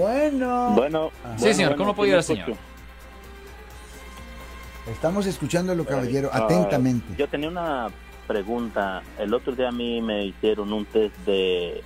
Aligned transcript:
Bueno. 0.00 0.72
Bueno. 0.74 1.10
Sí, 1.38 1.54
señor, 1.54 1.76
¿cómo 1.76 1.94
puedo 1.94 2.04
ayudar 2.06 2.18
al 2.18 2.24
señor? 2.24 2.52
Estamos 4.90 5.26
escuchándolo, 5.26 5.84
caballero, 5.84 6.30
Ah, 6.32 6.44
atentamente. 6.44 7.06
yo 7.16 7.26
tenía 7.28 7.48
una 7.48 7.88
pregunta. 8.26 9.02
El 9.18 9.32
otro 9.34 9.54
día 9.54 9.68
a 9.68 9.72
mí 9.72 10.00
me 10.02 10.26
hicieron 10.26 10.72
un 10.72 10.84
test 10.84 11.16
de, 11.26 11.82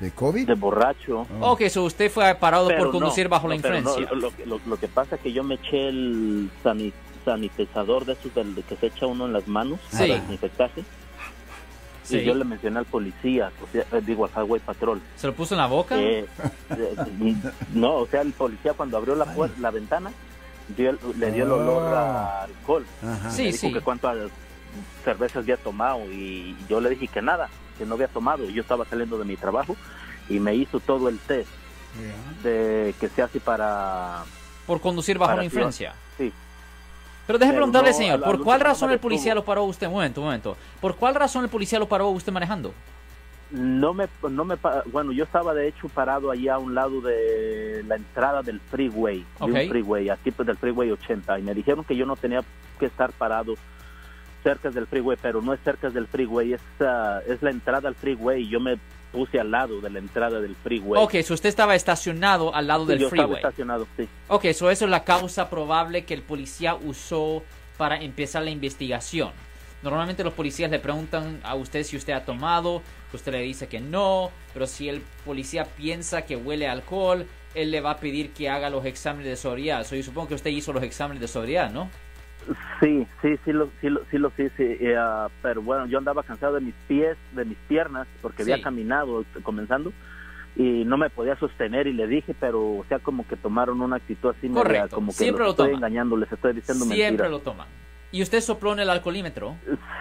¿De 0.00 0.10
COVID? 0.12 0.46
de 0.46 0.54
borracho. 0.54 1.26
Ok, 1.40 1.62
so 1.68 1.82
usted 1.84 2.10
fue 2.10 2.32
parado 2.36 2.68
Pero 2.68 2.84
por 2.84 2.92
conducir 2.92 3.24
no, 3.24 3.30
bajo 3.30 3.48
la 3.48 3.54
no, 3.56 3.56
influencia. 3.56 4.08
lo, 4.14 4.30
lo- 4.46 4.60
lo 4.64 4.76
que 4.78 4.86
pasa 4.88 5.16
es 5.16 5.22
que 5.22 5.32
yo 5.32 5.42
me 5.42 5.54
eché 5.56 5.88
el 5.88 6.50
sani- 6.62 6.92
sanitizador 7.24 8.04
de 8.04 8.12
esos 8.12 8.32
del 8.34 8.62
que 8.68 8.76
se 8.76 8.86
echa 8.86 9.06
uno 9.06 9.26
en 9.26 9.32
las 9.32 9.48
manos 9.48 9.80
Sí. 9.90 9.96
para 9.98 10.14
desinfectarse. 10.20 10.84
Sí. 12.08 12.18
Y 12.18 12.24
yo 12.24 12.34
le 12.34 12.44
mencioné 12.44 12.78
al 12.78 12.86
policía, 12.86 13.50
o 13.62 13.66
sea, 13.72 13.82
eh, 13.92 14.02
digo 14.04 14.24
al 14.24 14.30
Highway 14.30 14.60
Patrol. 14.60 15.00
¿Se 15.16 15.26
lo 15.26 15.34
puso 15.34 15.54
en 15.54 15.58
la 15.58 15.66
boca? 15.66 15.94
que, 15.96 16.20
eh, 16.20 16.26
no, 17.74 17.96
o 17.96 18.06
sea, 18.06 18.22
el 18.22 18.32
policía 18.32 18.72
cuando 18.72 18.96
abrió 18.96 19.14
la, 19.14 19.26
puer- 19.34 19.56
la 19.58 19.70
ventana 19.70 20.10
dio 20.76 20.90
el- 20.90 20.98
le 21.18 21.32
dio 21.32 21.44
el 21.44 21.52
olor 21.52 21.94
a 21.94 22.42
alcohol. 22.44 22.86
Ajá. 23.02 23.30
Sí, 23.30 23.44
dijo 23.44 23.58
sí. 23.58 23.72
que 23.72 23.80
cuántas 23.80 24.16
cervezas 25.04 25.38
había 25.38 25.56
tomado 25.56 26.04
y 26.10 26.56
yo 26.68 26.80
le 26.80 26.90
dije 26.90 27.08
que 27.08 27.20
nada, 27.22 27.48
que 27.76 27.84
no 27.86 27.94
había 27.94 28.08
tomado. 28.08 28.44
Yo 28.48 28.62
estaba 28.62 28.84
saliendo 28.86 29.18
de 29.18 29.24
mi 29.24 29.36
trabajo 29.36 29.76
y 30.28 30.40
me 30.40 30.54
hizo 30.54 30.80
todo 30.80 31.08
el 31.08 31.18
test 31.18 31.48
de 32.42 32.94
que 33.00 33.08
se 33.08 33.22
hace 33.22 33.40
para... 33.40 34.22
Por 34.66 34.80
conducir 34.80 35.18
bajo 35.18 35.36
la 35.36 35.44
influencia. 35.44 35.94
Sí. 36.16 36.32
Pero 37.28 37.38
déjeme 37.38 37.58
preguntarle, 37.58 37.92
señor, 37.92 38.22
¿por 38.22 38.42
cuál 38.42 38.58
razón 38.58 38.90
el 38.90 38.98
policía 38.98 39.34
lo 39.34 39.44
paró 39.44 39.60
a 39.60 39.64
usted? 39.64 39.86
Un 39.86 39.92
momento, 39.92 40.22
un 40.22 40.28
momento. 40.28 40.56
¿Por 40.80 40.96
cuál 40.96 41.14
razón 41.14 41.44
el 41.44 41.50
policía 41.50 41.78
lo 41.78 41.86
paró 41.86 42.06
a 42.06 42.08
usted 42.08 42.32
manejando? 42.32 42.72
No 43.50 43.92
me, 43.92 44.08
no 44.30 44.46
me, 44.46 44.56
bueno, 44.86 45.12
yo 45.12 45.24
estaba 45.24 45.52
de 45.52 45.68
hecho 45.68 45.90
parado 45.90 46.30
allá 46.30 46.54
a 46.54 46.58
un 46.58 46.74
lado 46.74 47.02
de 47.02 47.84
la 47.86 47.96
entrada 47.96 48.42
del 48.42 48.60
freeway, 48.60 49.18
de 49.18 49.24
Ok. 49.40 49.50
un 49.50 49.68
freeway, 49.68 50.08
aquí 50.08 50.30
pues 50.30 50.46
del 50.46 50.56
freeway 50.56 50.90
80, 50.90 51.38
y 51.38 51.42
me 51.42 51.52
dijeron 51.52 51.84
que 51.84 51.96
yo 51.96 52.06
no 52.06 52.16
tenía 52.16 52.40
que 52.78 52.86
estar 52.86 53.12
parado 53.12 53.56
cerca 54.42 54.70
del 54.70 54.86
freeway, 54.86 55.18
pero 55.20 55.42
no 55.42 55.52
es 55.52 55.60
cerca 55.60 55.90
del 55.90 56.06
freeway, 56.06 56.54
es, 56.54 56.62
ah, 56.80 57.20
es 57.28 57.42
la 57.42 57.50
entrada 57.50 57.90
al 57.90 57.94
freeway, 57.94 58.44
y 58.44 58.48
yo 58.48 58.58
me 58.58 58.78
puse 59.12 59.40
al 59.40 59.50
lado 59.50 59.80
de 59.80 59.90
la 59.90 59.98
entrada 59.98 60.40
del 60.40 60.54
freeway. 60.56 61.02
Ok, 61.02 61.16
so 61.22 61.34
usted 61.34 61.48
estaba 61.48 61.74
estacionado 61.74 62.54
al 62.54 62.66
lado 62.66 62.84
Sí, 62.84 62.90
del 62.90 62.98
yo 63.00 63.06
estaba 63.06 63.22
freeway. 63.24 63.42
estacionado, 63.42 63.86
sí. 63.96 64.08
Ok, 64.28 64.46
so 64.52 64.70
eso 64.70 64.84
es 64.84 64.90
la 64.90 65.04
causa 65.04 65.48
probable 65.50 66.04
que 66.04 66.14
el 66.14 66.22
policía 66.22 66.74
usó 66.74 67.42
para 67.76 68.00
empezar 68.00 68.42
la 68.42 68.50
investigación. 68.50 69.30
Normalmente 69.82 70.24
los 70.24 70.34
policías 70.34 70.70
le 70.70 70.80
preguntan 70.80 71.40
a 71.44 71.54
usted 71.54 71.84
si 71.84 71.96
usted 71.96 72.12
ha 72.12 72.24
tomado, 72.24 72.82
usted 73.12 73.30
le 73.32 73.40
dice 73.42 73.68
que 73.68 73.80
no, 73.80 74.30
pero 74.52 74.66
si 74.66 74.88
el 74.88 75.02
policía 75.24 75.64
piensa 75.64 76.22
que 76.22 76.34
huele 76.36 76.66
a 76.66 76.72
alcohol, 76.72 77.26
él 77.54 77.70
le 77.70 77.80
va 77.80 77.92
a 77.92 77.96
pedir 77.98 78.32
que 78.32 78.48
haga 78.48 78.70
los 78.70 78.84
exámenes 78.84 79.26
de 79.28 79.36
sobriedad. 79.36 79.84
So, 79.86 79.94
yo 79.94 80.02
supongo 80.02 80.28
que 80.28 80.34
usted 80.34 80.50
hizo 80.50 80.72
los 80.72 80.82
exámenes 80.82 81.20
de 81.20 81.28
sobriedad, 81.28 81.70
¿no? 81.70 81.88
Sí, 82.80 83.06
sí, 83.22 83.38
sí, 83.44 83.52
lo, 83.52 83.70
sí, 83.80 83.88
lo, 83.90 84.00
sí, 84.10 84.18
lo, 84.18 84.30
sí, 84.36 84.48
sí, 84.56 84.78
ah, 84.96 85.28
pero 85.42 85.62
bueno, 85.62 85.86
yo 85.86 85.98
andaba 85.98 86.22
cansado 86.22 86.54
de 86.54 86.60
mis 86.60 86.74
pies, 86.86 87.16
de 87.32 87.44
mis 87.44 87.58
piernas, 87.68 88.06
porque 88.22 88.44
Sí. 88.44 88.52
había 88.52 88.62
caminado 88.64 89.22
eh, 89.22 89.24
comenzando 89.42 89.92
y 90.56 90.84
no 90.84 90.96
me 90.96 91.10
podía 91.10 91.36
sostener 91.36 91.86
y 91.86 91.92
le 91.92 92.06
dije, 92.06 92.34
pero 92.38 92.60
o 92.60 92.84
sea, 92.88 92.98
como 92.98 93.26
que 93.26 93.36
tomaron 93.36 93.80
una 93.80 93.96
actitud 93.96 94.30
así, 94.30 94.48
media, 94.48 94.62
Correcto, 94.62 94.94
como 94.96 95.08
que 95.12 95.18
siempre 95.18 95.44
los 95.44 95.56
lo 95.58 95.64
estoy 95.64 95.76
engañando, 95.76 96.16
les 96.16 96.30
estoy 96.32 96.52
diciendo 96.54 96.84
Siempre 96.84 97.06
mentiras. 97.06 97.30
lo 97.30 97.38
toman. 97.40 97.66
¿Y 98.10 98.22
usted 98.22 98.40
sopló 98.40 98.72
en 98.72 98.80
el 98.80 98.88
alcoholímetro? 98.88 99.54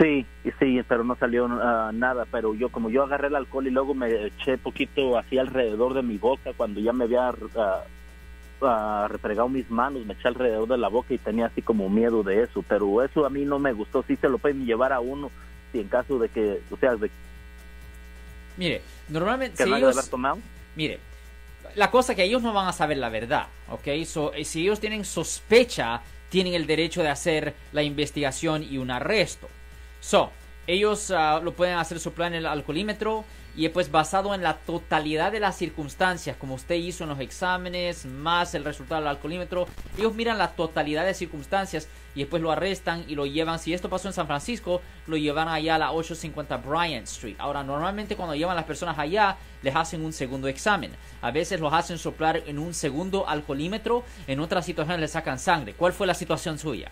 Sí, 0.00 0.24
sí, 0.58 0.80
pero 0.88 1.04
no 1.04 1.16
salió 1.16 1.46
ah, 1.50 1.90
nada, 1.92 2.24
pero 2.30 2.54
yo 2.54 2.70
como 2.70 2.88
yo 2.88 3.02
agarré 3.02 3.28
el 3.28 3.36
alcohol 3.36 3.66
y 3.66 3.70
luego 3.70 3.94
me 3.94 4.26
eché 4.26 4.56
poquito 4.56 5.18
así 5.18 5.36
alrededor 5.38 5.92
de 5.92 6.02
mi 6.02 6.16
boca 6.16 6.52
cuando 6.56 6.80
ya 6.80 6.94
me 6.94 7.04
había 7.04 7.28
ah, 7.28 7.84
ah, 8.62 9.06
refregado 9.08 9.48
mis 9.48 9.70
manos, 9.70 10.04
me 10.06 10.14
eché 10.14 10.28
alrededor 10.28 10.68
de 10.68 10.78
la 10.78 10.88
boca 10.88 11.14
y 11.14 11.18
tenía 11.18 11.46
así 11.46 11.62
como 11.62 11.88
miedo 11.88 12.22
de 12.22 12.42
eso, 12.42 12.64
pero 12.68 13.02
eso 13.02 13.24
a 13.24 13.30
mí 13.30 13.44
no 13.44 13.58
me 13.58 13.72
gustó, 13.72 14.04
sí 14.06 14.16
se 14.16 14.28
lo 14.28 14.38
pueden 14.38 14.66
llevar 14.66 14.92
a 14.92 15.00
uno 15.00 15.30
si 15.72 15.80
en 15.80 15.88
caso 15.88 16.18
de 16.18 16.28
que, 16.28 16.60
o 16.70 16.76
sea, 16.76 16.96
de 16.96 17.10
Mire, 18.56 18.82
normalmente 19.08 19.56
que 19.56 19.64
si 19.64 19.72
ellos, 19.72 19.96
haber 19.96 20.10
tomado. 20.10 20.38
mire, 20.76 20.98
la 21.76 21.90
cosa 21.90 22.14
que 22.14 22.24
ellos 22.24 22.42
no 22.42 22.52
van 22.52 22.68
a 22.68 22.72
saber 22.72 22.98
la 22.98 23.08
verdad, 23.08 23.46
¿ok? 23.70 24.04
So, 24.04 24.34
eh, 24.34 24.44
si 24.44 24.62
ellos 24.62 24.80
tienen 24.80 25.04
sospecha, 25.04 26.02
tienen 26.28 26.54
el 26.54 26.66
derecho 26.66 27.02
de 27.02 27.08
hacer 27.08 27.54
la 27.72 27.82
investigación 27.82 28.62
y 28.62 28.78
un 28.78 28.90
arresto. 28.90 29.48
So, 30.00 30.30
ellos 30.66 31.10
ah, 31.10 31.40
lo 31.42 31.52
pueden 31.52 31.78
hacer 31.78 32.00
soplar 32.00 32.32
en 32.32 32.38
el 32.38 32.46
alcoholímetro 32.46 33.24
y 33.56 33.68
pues 33.68 33.90
basado 33.90 34.34
en 34.34 34.42
la 34.42 34.58
totalidad 34.58 35.32
de 35.32 35.40
las 35.40 35.56
circunstancias, 35.56 36.36
como 36.36 36.54
usted 36.54 36.76
hizo 36.76 37.04
en 37.04 37.10
los 37.10 37.20
exámenes, 37.20 38.06
más 38.06 38.54
el 38.54 38.64
resultado 38.64 39.00
del 39.00 39.08
alcoholímetro, 39.08 39.66
ellos 39.98 40.14
miran 40.14 40.38
la 40.38 40.52
totalidad 40.52 41.04
de 41.04 41.14
circunstancias 41.14 41.88
y 42.14 42.20
después 42.20 42.42
lo 42.42 42.50
arrestan 42.50 43.04
y 43.08 43.14
lo 43.14 43.26
llevan, 43.26 43.58
si 43.58 43.74
esto 43.74 43.88
pasó 43.88 44.08
en 44.08 44.14
San 44.14 44.26
Francisco, 44.26 44.80
lo 45.06 45.16
llevan 45.16 45.48
allá 45.48 45.76
a 45.76 45.78
la 45.78 45.92
850 45.92 46.56
Bryant 46.58 47.06
Street. 47.06 47.36
Ahora, 47.38 47.62
normalmente 47.62 48.16
cuando 48.16 48.34
llevan 48.34 48.56
las 48.56 48.64
personas 48.64 48.98
allá, 48.98 49.36
les 49.62 49.74
hacen 49.74 50.04
un 50.04 50.12
segundo 50.12 50.48
examen. 50.48 50.92
A 51.22 51.30
veces 51.30 51.60
los 51.60 51.72
hacen 51.72 51.98
soplar 51.98 52.42
en 52.46 52.58
un 52.58 52.74
segundo 52.74 53.28
alcoholímetro, 53.28 54.04
en 54.26 54.40
otras 54.40 54.64
situaciones 54.64 55.00
les 55.00 55.12
sacan 55.12 55.38
sangre. 55.38 55.74
¿Cuál 55.74 55.92
fue 55.92 56.06
la 56.06 56.14
situación 56.14 56.58
suya? 56.58 56.90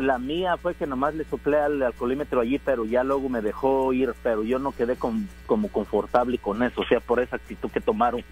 La 0.00 0.18
mía 0.18 0.56
fue 0.56 0.74
que 0.74 0.86
nomás 0.86 1.14
le 1.14 1.24
soplé 1.24 1.58
al 1.58 1.82
alcoholímetro 1.82 2.40
allí, 2.40 2.58
pero 2.58 2.84
ya 2.84 3.02
luego 3.04 3.28
me 3.28 3.40
dejó 3.40 3.92
ir, 3.92 4.14
pero 4.22 4.42
yo 4.44 4.58
no 4.58 4.72
quedé 4.72 4.96
con- 4.96 5.28
como 5.46 5.68
confortable 5.68 6.38
con 6.38 6.62
eso, 6.62 6.82
o 6.82 6.86
sea, 6.86 7.00
por 7.00 7.20
esa 7.20 7.36
actitud 7.36 7.70
que 7.70 7.80
tomaron. 7.80 8.22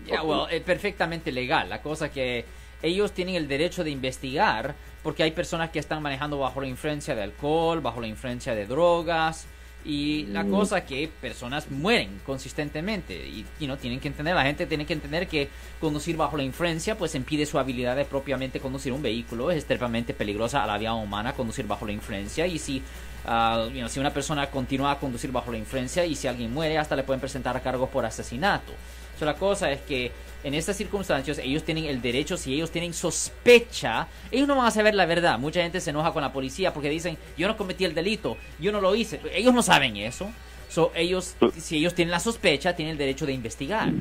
Es 0.48 0.62
perfectamente 0.62 1.32
legal. 1.32 1.68
La 1.68 1.80
cosa 1.82 2.10
que 2.10 2.44
ellos 2.82 3.12
tienen 3.12 3.34
el 3.36 3.48
derecho 3.48 3.82
de 3.82 3.90
investigar 3.90 4.74
porque 5.02 5.22
hay 5.22 5.30
personas 5.30 5.70
que 5.70 5.78
están 5.78 6.02
manejando 6.02 6.38
bajo 6.38 6.60
la 6.60 6.66
influencia 6.66 7.14
de 7.14 7.22
alcohol, 7.22 7.80
bajo 7.80 8.00
la 8.00 8.06
influencia 8.08 8.54
de 8.54 8.66
drogas 8.66 9.46
y 9.84 10.26
la 10.26 10.44
cosa 10.44 10.84
que 10.84 11.10
personas 11.20 11.70
mueren 11.70 12.20
consistentemente 12.24 13.14
y 13.14 13.44
know, 13.58 13.76
tienen 13.76 14.00
que 14.00 14.08
entender, 14.08 14.34
la 14.34 14.44
gente 14.44 14.66
tiene 14.66 14.86
que 14.86 14.94
entender 14.94 15.28
que 15.28 15.48
conducir 15.80 16.16
bajo 16.16 16.36
la 16.36 16.42
influencia 16.42 16.96
pues 16.96 17.14
impide 17.14 17.44
su 17.44 17.58
habilidad 17.58 17.94
de 17.94 18.04
propiamente 18.04 18.60
conducir 18.60 18.92
un 18.92 19.02
vehículo, 19.02 19.50
es 19.50 19.58
extremadamente 19.58 20.14
peligrosa 20.14 20.64
a 20.64 20.66
la 20.66 20.78
vida 20.78 20.94
humana 20.94 21.34
conducir 21.34 21.66
bajo 21.66 21.84
la 21.84 21.92
influencia. 21.92 22.46
Y 22.46 22.58
si 22.58 22.82
you 23.26 23.80
know, 23.80 23.88
si 23.88 24.00
una 24.00 24.12
persona 24.12 24.50
continúa 24.50 24.92
a 24.92 24.98
conducir 24.98 25.32
bajo 25.32 25.50
la 25.50 25.58
influencia 25.58 26.04
y 26.04 26.14
si 26.14 26.28
alguien 26.28 26.52
muere 26.52 26.78
hasta 26.78 26.96
le 26.96 27.02
pueden 27.02 27.20
presentar 27.20 27.60
cargos 27.62 27.88
por 27.90 28.04
asesinato. 28.04 28.72
So, 29.18 29.24
la 29.24 29.34
cosa 29.34 29.70
es 29.70 29.80
que 29.82 30.12
en 30.42 30.54
estas 30.54 30.76
circunstancias 30.76 31.38
ellos 31.38 31.64
tienen 31.64 31.86
el 31.86 32.02
derecho, 32.02 32.36
si 32.36 32.52
ellos 32.52 32.70
tienen 32.70 32.92
sospecha, 32.92 34.08
ellos 34.30 34.46
no 34.46 34.56
van 34.56 34.66
a 34.66 34.70
saber 34.70 34.94
la 34.94 35.06
verdad. 35.06 35.38
Mucha 35.38 35.62
gente 35.62 35.80
se 35.80 35.90
enoja 35.90 36.12
con 36.12 36.22
la 36.22 36.32
policía 36.32 36.72
porque 36.72 36.90
dicen, 36.90 37.16
yo 37.36 37.48
no 37.48 37.56
cometí 37.56 37.84
el 37.84 37.94
delito, 37.94 38.36
yo 38.60 38.72
no 38.72 38.80
lo 38.80 38.94
hice. 38.94 39.20
Ellos 39.32 39.54
no 39.54 39.62
saben 39.62 39.96
eso. 39.96 40.30
So, 40.68 40.90
ellos, 40.94 41.36
si 41.56 41.76
ellos 41.76 41.94
tienen 41.94 42.10
la 42.10 42.20
sospecha, 42.20 42.74
tienen 42.74 42.92
el 42.92 42.98
derecho 42.98 43.26
de 43.26 43.32
investigar. 43.32 43.92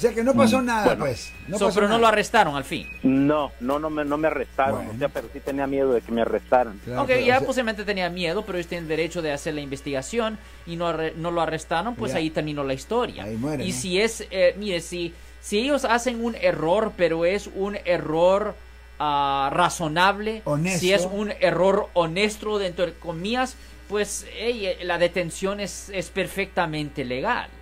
Sea 0.00 0.14
que 0.14 0.24
no 0.24 0.34
pasó 0.34 0.62
nada, 0.62 0.84
bueno. 0.86 1.04
pues. 1.04 1.32
No 1.46 1.58
So, 1.58 1.66
pasó 1.66 1.74
pero 1.76 1.86
no 1.88 1.94
nada. 1.94 2.00
lo 2.00 2.06
arrestaron 2.08 2.56
al 2.56 2.64
fin. 2.64 2.88
No, 3.02 3.52
no, 3.60 3.78
no 3.78 3.90
me, 3.90 4.04
no 4.04 4.16
me 4.16 4.28
arrestaron, 4.28 4.76
Bueno. 4.76 4.92
o 4.94 4.98
sea, 4.98 5.08
pero 5.08 5.28
sí 5.32 5.40
tenía 5.40 5.66
miedo 5.66 5.92
de 5.92 6.00
que 6.00 6.10
me 6.10 6.22
arrestaran. 6.22 6.80
Claro, 6.84 7.02
ok, 7.02 7.08
pero, 7.08 7.20
ya 7.26 7.36
o 7.36 7.38
sea, 7.40 7.46
posiblemente 7.46 7.84
tenía 7.84 8.08
miedo, 8.10 8.44
pero 8.44 8.58
ellos 8.58 8.68
tienen 8.68 8.88
derecho 8.88 9.20
de 9.22 9.32
hacer 9.32 9.54
la 9.54 9.60
investigación 9.60 10.38
y 10.66 10.76
no, 10.76 10.88
arre- 10.90 11.14
no 11.16 11.30
lo 11.30 11.40
arrestaron, 11.42 11.94
pues 11.94 12.12
Ya. 12.12 12.18
ahí 12.18 12.30
terminó 12.30 12.64
la 12.64 12.74
historia. 12.74 13.24
Ahí 13.24 13.36
muere, 13.36 13.64
y 13.64 13.72
¿no? 13.72 13.76
si 13.76 14.00
es, 14.00 14.26
eh, 14.30 14.54
mire, 14.58 14.80
si, 14.80 15.12
si 15.40 15.58
ellos 15.58 15.84
hacen 15.84 16.24
un 16.24 16.34
error, 16.34 16.92
pero 16.96 17.24
es 17.26 17.50
un 17.54 17.76
error 17.84 18.54
ah, 18.98 19.50
razonable, 19.52 20.42
Honesto. 20.44 20.80
si 20.80 20.92
es 20.92 21.06
un 21.10 21.32
error 21.40 21.88
honesto 21.94 22.58
dentro 22.58 22.86
de 22.86 22.94
comillas, 22.94 23.56
pues 23.88 24.26
ey, 24.38 24.66
eh, 24.66 24.78
la 24.84 24.98
detención 24.98 25.58
es, 25.60 25.90
es 25.92 26.10
perfectamente 26.10 27.04
legal. 27.04 27.48